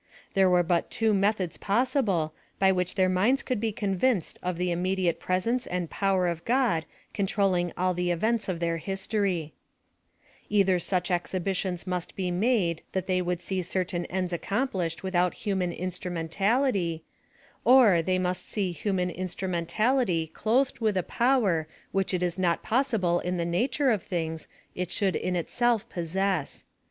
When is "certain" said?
13.61-14.07